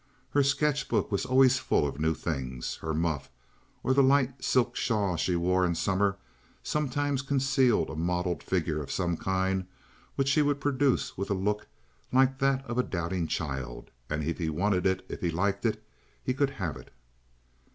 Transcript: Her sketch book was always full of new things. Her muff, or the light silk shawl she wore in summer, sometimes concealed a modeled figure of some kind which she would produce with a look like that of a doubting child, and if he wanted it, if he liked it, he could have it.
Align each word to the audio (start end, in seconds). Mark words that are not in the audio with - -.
Her 0.31 0.41
sketch 0.41 0.89
book 0.89 1.11
was 1.11 1.27
always 1.27 1.59
full 1.59 1.87
of 1.87 1.99
new 1.99 2.15
things. 2.15 2.77
Her 2.77 2.91
muff, 2.91 3.29
or 3.83 3.93
the 3.93 4.01
light 4.01 4.43
silk 4.43 4.75
shawl 4.75 5.15
she 5.15 5.35
wore 5.35 5.63
in 5.63 5.75
summer, 5.75 6.17
sometimes 6.63 7.21
concealed 7.21 7.87
a 7.87 7.95
modeled 7.95 8.41
figure 8.41 8.81
of 8.81 8.89
some 8.91 9.15
kind 9.15 9.67
which 10.15 10.29
she 10.29 10.41
would 10.41 10.59
produce 10.59 11.15
with 11.19 11.29
a 11.29 11.35
look 11.35 11.67
like 12.11 12.39
that 12.39 12.65
of 12.67 12.79
a 12.79 12.83
doubting 12.83 13.27
child, 13.27 13.91
and 14.09 14.23
if 14.23 14.39
he 14.39 14.49
wanted 14.49 14.87
it, 14.87 15.05
if 15.07 15.21
he 15.21 15.29
liked 15.29 15.67
it, 15.67 15.83
he 16.23 16.33
could 16.33 16.49
have 16.49 16.77
it. 16.77 16.91